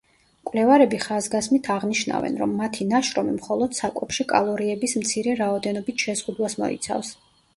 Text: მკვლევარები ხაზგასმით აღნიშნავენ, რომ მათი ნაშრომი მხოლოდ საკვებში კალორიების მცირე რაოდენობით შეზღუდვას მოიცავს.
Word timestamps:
მკვლევარები 0.43 0.99
ხაზგასმით 1.01 1.67
აღნიშნავენ, 1.73 2.39
რომ 2.43 2.55
მათი 2.61 2.87
ნაშრომი 2.95 3.35
მხოლოდ 3.37 3.77
საკვებში 3.81 4.27
კალორიების 4.33 4.97
მცირე 5.03 5.35
რაოდენობით 5.43 6.07
შეზღუდვას 6.07 6.57
მოიცავს. 6.65 7.13